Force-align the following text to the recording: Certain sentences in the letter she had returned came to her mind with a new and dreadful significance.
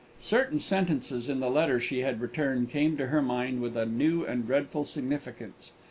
Certain 0.23 0.57
sentences 0.57 1.29
in 1.29 1.41
the 1.41 1.49
letter 1.51 1.79
she 1.79 1.99
had 1.99 2.21
returned 2.21 2.71
came 2.71 2.97
to 2.97 3.09
her 3.09 3.21
mind 3.21 3.61
with 3.61 3.77
a 3.77 3.85
new 3.85 4.25
and 4.25 4.47
dreadful 4.47 4.83
significance. 4.83 5.73